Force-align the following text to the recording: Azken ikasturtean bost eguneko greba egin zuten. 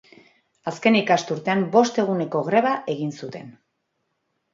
Azken 0.69 0.95
ikasturtean 0.99 1.61
bost 1.75 1.99
eguneko 2.03 2.41
greba 2.47 2.71
egin 2.95 3.13
zuten. 3.21 3.53